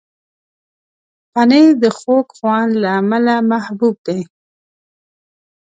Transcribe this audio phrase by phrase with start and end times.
[1.33, 4.21] پنېر د خوږ خوند له امله محبوب دی.